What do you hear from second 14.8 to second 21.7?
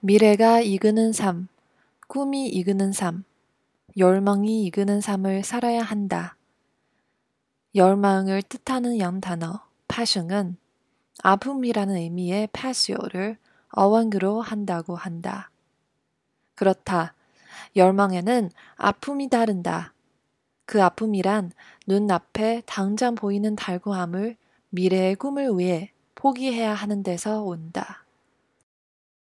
한다. 그렇다. 열망에는 아픔이 따른다. 그 아픔이란